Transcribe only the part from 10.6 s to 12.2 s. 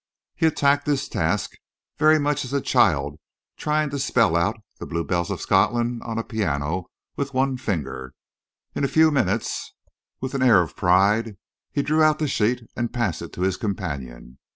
of pride, he drew out